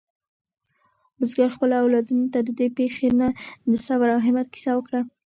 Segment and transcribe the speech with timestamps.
[1.19, 3.27] بزګر خپلو اولادونو ته د دې پېښې نه
[3.69, 4.99] د صبر او همت کیسه وکړه.